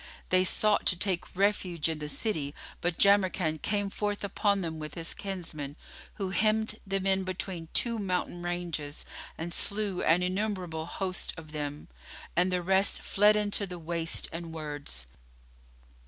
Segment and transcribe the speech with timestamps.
[0.29, 4.95] They sought to take refuge in the city; but Jamrkan came forth upon them with
[4.95, 5.75] his kinsmen,
[6.15, 9.05] who hemmed them in between two mountain ranges,
[9.37, 11.87] and slew an innumerable host of them,
[12.35, 15.05] and the rest fled into the wastes and wolds.